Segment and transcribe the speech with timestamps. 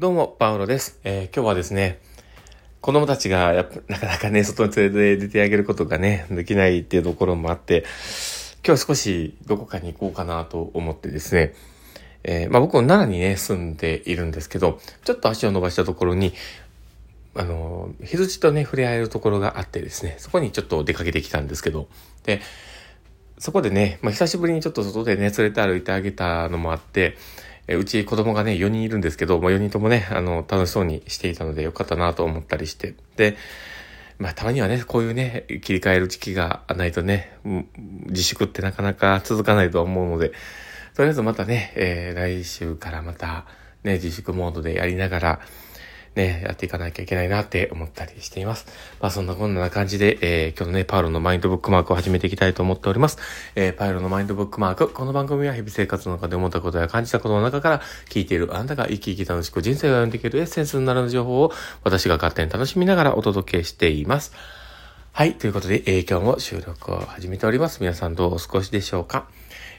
[0.00, 0.98] どうも、パウロです。
[1.04, 1.98] えー今日はですね、
[2.80, 7.84] 子供たちがやっぱなかなかね、外に連れて出てあげることがね、できないっていうところもあって、
[8.66, 11.52] 今日少しどこかに行こうかなと思ってですね、
[12.24, 16.32] えーまあ僕も奈良にね、住んでいるんですけど、ちょっと足を伸ばしたところに、
[17.34, 21.88] あの、羊とね、触れ合えるところがあってですね、そこにちょっと出かけてきたんですけど、
[22.24, 22.40] で、
[23.36, 27.18] そこでね、まあ久しぶりにちょっと外でね、連れて歩いてあげたのもあって、
[27.70, 32.94] えうち子供がね、4人いるんですけど、まあ4人ともね、あの、楽しそうにしていたのでよかったなと思ったりして。
[33.16, 33.36] で、
[34.18, 37.38] まあたまにはね、こういうね、切り替える時期がないとね、
[38.06, 40.32] 自粛ってなかなか続かないと思うので、
[40.96, 43.46] とりあえずまたね、えー来週からまた
[43.84, 45.40] ね、自粛モードでやりながら、
[46.16, 48.66] ね、やっていかなきゃいけないなって思ったりしています。
[49.00, 53.18] まあそんなこんな感じで、えー今日のね、パウロのマインドブックマークを始めていきたいと思っております。
[53.54, 54.88] えーパウロのマインドブックマーク。
[54.88, 61.52] この番組は日々生活の中で思ったことや感じたことの中から聞いているあなたが生き生き楽しく人生が読んでいけるエッセンスになる情報を
[61.84, 64.32] 私が勝手に楽しみながらお届けしています。
[65.12, 65.34] はい。
[65.34, 67.78] ということで、えー今日も収録を始めております。
[67.80, 69.26] 皆さんどうお過ごしでしょうか？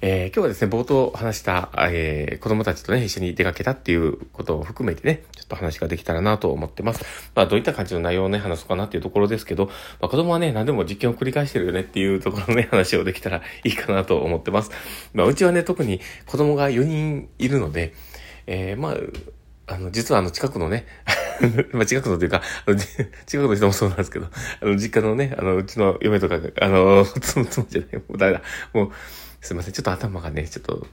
[0.00, 7.04] えー今日はですね、冒頭話した、えー子供たちとね、一緒に出かけたっていうことを含めてね、ちょっと話ができたらなと思ってます。
[7.34, 9.72] まあ、どういった感じの内容をね、話そうかなっていうところですけど、ま
[10.06, 14.70] あ、子供はね、何でも実験を繰り返してるよねっていうところのね、話をできたらいいかなと思ってます。
[15.14, 17.92] まあ、うちはね、特に子供が4人いるので、
[18.46, 18.94] えーまあ、
[19.66, 20.86] あの、実はあの、近くのね、
[21.72, 24.26] まあ、近くのというか、あの近くの人もそうなんですけど、
[24.60, 28.90] あの、実家のね、あの、うちの嫁とか、あの、つむつむじゃない、もう誰だ、もう、
[29.40, 30.86] すいません、ちょっと頭がね、ちょっと、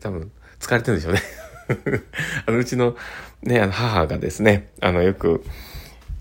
[0.00, 1.20] 多分、疲れてるんでしょうね。
[2.46, 2.96] あの、うちの、
[3.42, 5.44] ね、あの、母がですね、あの、よく、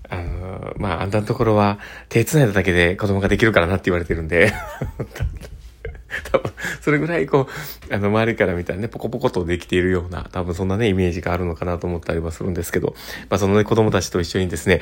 [0.09, 1.79] あの、まあ、あんたのところは、
[2.09, 4.53] 手繋いだだけで子供ができるからなって言われてるんで、
[6.31, 6.51] 多分、
[6.81, 7.47] それぐらいこ
[7.89, 12.93] う、あの、周りから見たらね、ポコポコとできているような、多分そんなね、イメージがあるのかなと思ったりはするんですけど、
[13.29, 14.81] まあ、そのね、子供たちと一緒にですね、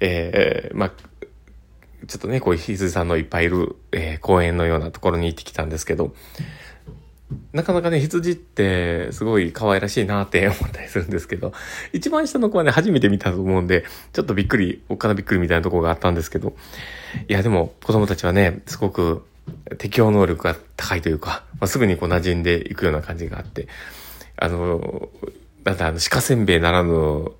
[0.00, 0.92] えー、まあ、
[2.06, 6.14] ちょっとね、こういう羊さんのいっぱいいる、えー公園のようなところに行ってきたんですけど、
[7.52, 11.52] なかなかね、羊ってすごい可愛らしいなって思ったりするんですけど、
[11.92, 16.54] 一番下の子はね、初めて見たと思うんで、ちょっとびっくり、おっかなびっくりみたいなとこがあったんですけど、
[17.28, 19.24] いやでも子供たちはね、すごく
[19.78, 23.68] 適応能力が高いというか、まあ、すぐにこう馴染んでいくような感じがあって、
[24.36, 25.08] あの、
[25.64, 27.32] なんだ、あの、鹿せんべいならぬ、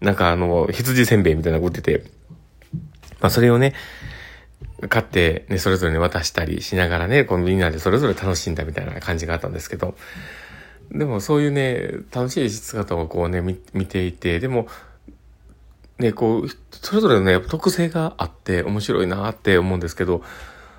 [0.00, 2.04] なんかあの、羊せんべいみたいなのが売ってて、
[3.20, 3.74] まあそれをね、
[4.88, 9.96] 買ってね、それぞれに渡したりしながらね、このみんなでそれぞれ楽しんだみたいな感じがあったんですけど、
[10.92, 14.68] でもそういうね、楽しい姿をこうね、見ていて、でも、
[15.98, 20.22] ね、こう、それぞれのね、特性があって面白いなって思うんですけど、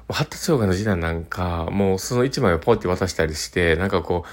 [0.09, 4.25] 発達障害の時代なんか、もうその一枚をポイって渡したりして、なんかこ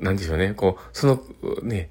[0.00, 1.22] う、なんでしょうね、こう、その、
[1.62, 1.90] ね、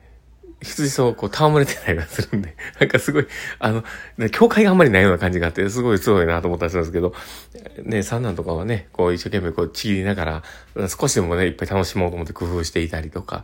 [0.65, 3.27] 羊とこう戯れてたりはするんで、 なんかすごい、
[3.59, 3.83] あの、
[4.17, 7.13] ね境界があんまりないような感じがあって、すごいすごいなと思ったりするんですけど、
[7.83, 13.43] ね、三男とかはね、こう一生懸命こうちぎりながら、少しでもね、いっぱい楽しもうと思って工夫していたりとか、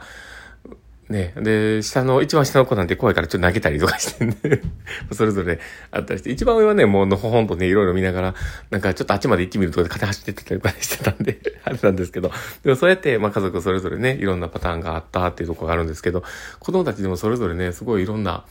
[1.11, 4.35] ね、で、下の、一番下の子なんて怖いからちょっと投げたりとかしてね、
[5.11, 5.59] それぞれ
[5.91, 8.35] あったりして、一番上はね、もうのほほんとね、いろいろ見ながら、
[8.71, 12.31] なんかちょっとあっちまで行ってみるとかで勝手に走ってってたりしてたんで、 あれなんですけど、
[12.63, 16.23] でもそうやって、まあ家族それぞれね、いろんなパターンがあったっていうとこがあるんですけど、
[16.59, 18.45] 子供たちでもそれぞれね、すごいいろんな、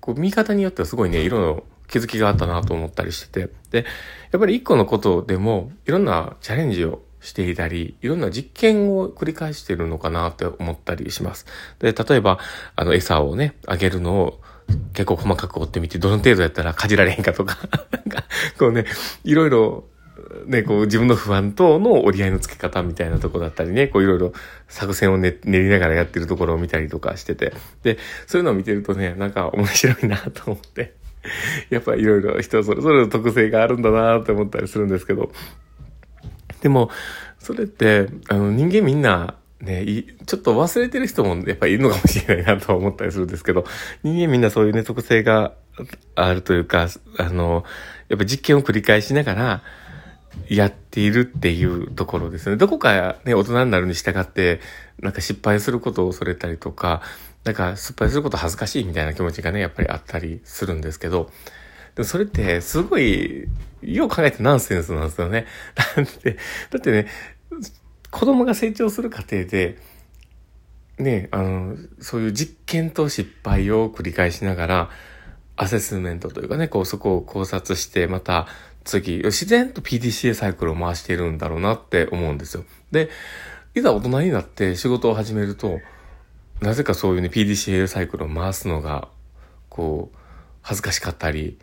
[0.00, 3.84] こう見方によってはすごいね、いろんな気づきがあったなと思ったりしてて、で、
[4.32, 11.46] やっぱり一個のことでも、いろんなチャレンジをしていたり、いろんな実験を繰り返してるのかなって思ったりします。
[11.78, 12.38] で、例えば、
[12.76, 14.40] あの、餌をね、あげるのを
[14.94, 17.58] 結構細かく追ってみて、どの程度やったらかじられへんかとか、
[17.92, 18.24] なんか、
[18.58, 18.86] こうね、
[19.24, 19.84] いろいろ、
[20.46, 24.32] ね、こう自分の不安との折り合いのつけ方みたいなとこだったりね、こういろいろ
[24.68, 30.94] 作戦を練練りながらやってるところを見たりとかしてて、で、そういうのを見てるとね、なんか面白いなと思って、
[31.70, 35.32] やっぱいろいろ人それぞれの特性があるんだなって思ったりするんですけど、
[36.60, 36.90] でも、
[37.38, 39.84] それって、あの、人間みんな、ね、
[40.26, 43.64] ちょっと忘れてる人もやっぱりいるのかもしれないなと思ったりするんですけど、
[44.02, 45.52] 人間みんなそういうね、特性が
[46.14, 47.64] あるというか、あの、
[48.08, 49.62] やっぱ実験を繰り返しながら、
[50.48, 52.56] やっているっていうところですね。
[52.56, 54.60] どこかね、大人になるに従って、
[55.00, 57.02] なんか失敗することを恐れたりとか、
[57.44, 61.30] なんか失敗すること恥ずかしいみたいな気持ちがね、やっぱりあったりするんですけど、
[61.94, 63.48] でもそれってすごい、
[63.82, 65.46] よう考えてナンセンスなんですよね。
[65.96, 66.36] だって、
[66.70, 67.06] だってね、
[68.10, 69.78] 子供が成長する過程で、
[70.98, 74.90] ね、あの、そういう実験と失敗を繰り返しながら、
[75.56, 78.46] アセスメントというかね、こうそこを考察して、また
[78.84, 82.64] 次、自然と PDCA サイクルを回しているんだろうなって思うんですよ。
[82.90, 83.10] で、
[83.74, 85.80] いざ大人になって仕事を始めると、
[86.60, 89.08] なぜかそういうね、PDCA サイクルを回すのが、
[89.68, 90.16] こう、
[90.62, 91.58] 恥ずかしかったり、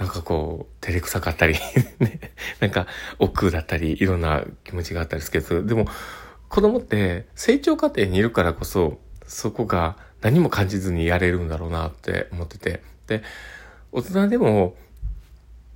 [0.00, 1.54] なんかこう、照れくさかったり
[2.00, 2.20] ね、
[2.58, 2.86] なんか、
[3.18, 5.86] 億劫だったり、いろんな気持ちがあったりするけど、でも、
[6.48, 12.82] 子供って成長過程にいるからこそ、そこが何も感じずにやれるんだろうなって思ってて。
[13.08, 13.22] で、
[13.92, 14.74] 大人でも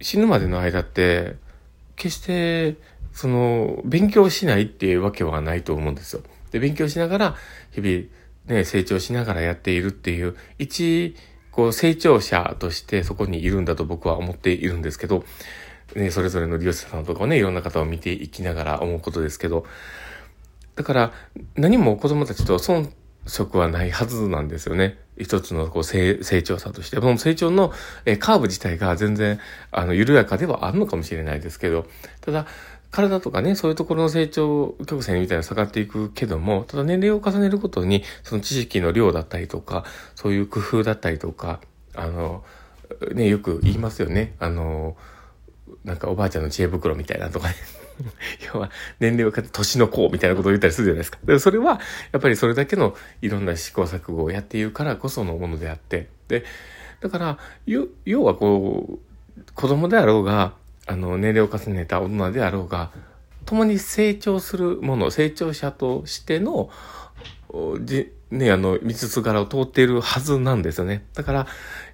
[0.01, 1.37] 死ぬまでの間って、
[1.97, 2.77] 決して、
[3.13, 6.23] その、勉強しないっていうわけはないと思うんですよ。
[6.51, 7.37] で、勉強しながら、
[7.73, 8.07] 日々、
[8.47, 11.15] ね、成長しながらやっているっていう、一、
[11.55, 15.25] こう、成長者としてそこにいるんだと僕は思っているんですけど、
[15.95, 19.65] ね、それぞれの利用者さんとかをね、いろんな方を見ていきながら思うことですけど、
[20.75, 21.13] だから、
[21.55, 22.91] 何も子供たちと遜
[23.27, 24.99] 色はないはずなんですよね。
[25.17, 26.99] 一つのこう成長さとして。
[26.99, 27.73] この成長の
[28.19, 29.39] カーブ自体が全然、
[29.71, 31.87] あの、緩やかではあるのかもしれないですけど、
[32.21, 32.47] ただ、
[32.95, 41.61] 体とかね、そういうところの成長曲線みたいな下がっていくけども、ただ年齢を重ねることに、その知識の量だったりとか、そういう工夫だったりとか、
[41.95, 42.45] あの、
[43.13, 44.35] ね、よく言いますよね。
[44.39, 44.97] あの、
[45.83, 47.55] なんかおばあちゃんの知恵袋みたいなとかね。
[48.55, 48.71] 要は、
[49.01, 51.19] 年齢をかけて年の子みたいなことを言ったりするじゃないですか。
[51.25, 51.81] でそれは、
[52.13, 56.45] やっぱりそれだけのいろんな試行錯誤をやっているからこそのものであって、で、
[57.01, 60.55] だから、要はこう、子供であろうが、
[60.87, 62.91] あの、年齢を重ねた大人であろうが、
[63.45, 66.71] 共に成長するもの、成長者としての、
[67.81, 71.05] じ、ね、あの、道すがらを通っているはずなんですよね。
[71.15, 71.47] だから、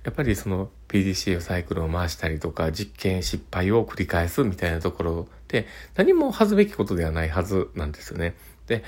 [0.04, 5.66] やっぱりその PDCA サイクルを回したりとか、実験失敗を繰り返すみたいなところで、
[5.96, 8.34] 何も恥ずべきことではないはずなんですよね。
[8.66, 8.82] で、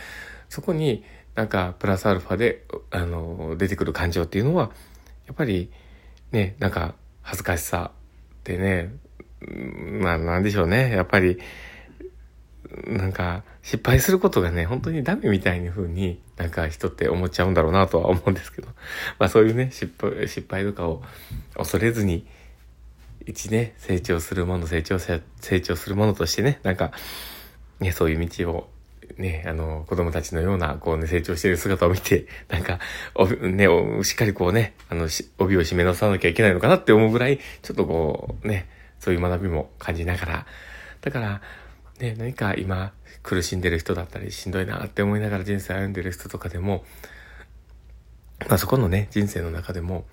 [0.49, 4.71] そこになんかプラスアルファで、あの、出てくる感情っていうのは、
[5.27, 5.71] やっぱり
[6.31, 8.93] ね、なんか恥ずかしさってね、
[10.01, 10.91] まあなんでしょうね。
[10.91, 11.39] やっぱり、
[12.87, 18.69] なんか、失敗することがね、本当にダメみたいに風になんか人って思っちゃうんだろうなとは思うんですけど。
[19.19, 21.03] まあそういうね、失敗、失敗とかを
[21.57, 22.27] 恐れずに、
[23.27, 26.93] 一ね、成長するもの、成長者、成長するものとしてね、なんか、
[27.79, 28.71] ね、そういう道を、
[29.17, 32.81] ね、あの、子供たちのような、こうね、成長している姿を見て、なんか、
[33.15, 33.69] お、ね、
[34.03, 38.67] しっかりこうね、あの、帯を締め直さなきゃいけないのかなって思うぐらい、ちょっとこう、ね、
[39.03, 40.47] そういう学びも感じながら、
[41.01, 41.41] だから、
[41.99, 42.93] ね、何か今
[43.25, 46.85] 苦しんでる人だったりしんどいなって思いながら人生歩んでる人とかでも、
[48.49, 50.05] まあそこのね、人生の中でも、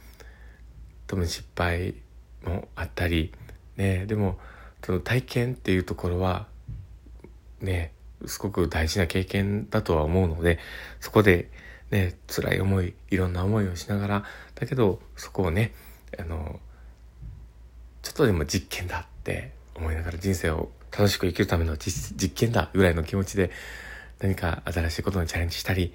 [1.06, 1.94] 多分失敗
[2.44, 3.32] もあったり、
[3.78, 4.40] ね、でも、
[4.84, 6.48] その体験っていうところは、
[7.62, 7.94] ね、
[8.26, 10.58] すごく大事な経験だとは思うので、
[11.00, 11.52] そこで
[11.92, 14.24] ね、辛い思い、いろんな思いをしながら、
[14.56, 15.74] だけど、そこをね、
[16.18, 16.60] あの、
[18.02, 23.52] ちょっとでも実験だって思いながら人生を楽しく生きるための実験だぐらいの気持ちで
[24.20, 25.94] 何か新しいことにチャレンジしたり、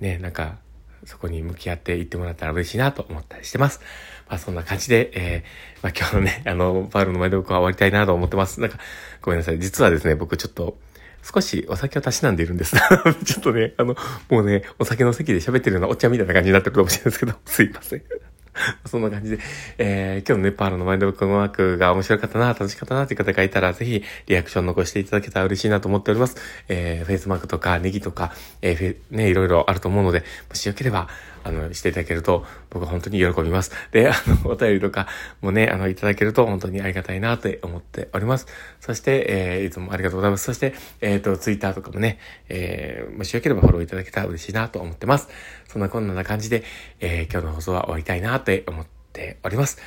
[0.00, 0.58] ね、なんか
[1.04, 3.80] そこに向き合っていってもらったら嬉しいなと思ったりしてます。
[4.28, 8.60] まあそんな感じで、えー、まあ今日のね、 あの、パウルの前で僕は終わりたいなと思ってます。
[8.60, 8.78] なんか、
[9.22, 9.58] ごめんなさい。
[9.60, 10.78] 実はですね、僕ちょっと、
[11.22, 12.76] 少しお酒をたしなんでいるんです。
[13.24, 13.96] ちょっとね、あの、
[14.30, 18.02] もうね、お酒の席で喋ってるようなお茶みたいな感じになってるかもしれないですけど、すいません。
[18.86, 19.38] そんな感じで、
[19.78, 26.36] えー、今日のね、パールのマインドブックのワークが面白かったな、楽しかったなっていう方がいたら、ぜひ、リアクション残していただけたら嬉しいなと思っております。
[26.68, 28.32] えー、フェイスマークとか、ネギとか、
[28.62, 31.08] えー、ね、いろいろあると思うので、もしよければ、
[31.46, 33.70] あの、していただけると、僕は本当に喜びます。
[33.92, 35.06] で、あの、 お便りとか
[35.40, 38.46] もね、あの、いただけると本当にありがたいなと思っております。
[38.80, 40.44] そして、えー、いつもありがとうございます。
[40.44, 42.18] そして、えっ、ー、と、ツイッターとかもね、
[42.48, 45.28] えー、もしよければフォローいただけたら嬉しいなと思ってます。
[45.68, 46.64] そんなこんな感じで、
[47.00, 49.78] えー、今日の放送は終わりたいなと思っております。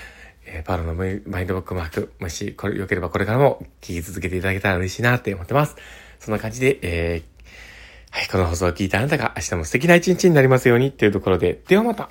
[0.46, 5.76] えー、パールのマインドバックマーク、もし、これ、良ければこれからも聞き続けていただけたら嬉しいなって思ってます。
[6.20, 7.39] そんな感じで、えー、
[8.12, 12.10] はい、この放送を聞いたあなたが明日も素敵な一日になりますようにっていうところで、ではまた。